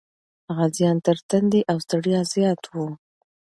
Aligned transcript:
غازيان 0.55 0.97
تر 1.05 1.17
تندې 1.29 1.61
او 1.71 1.77
ستړیا 1.85 2.19
زیات 2.33 2.61
و. 2.67 2.75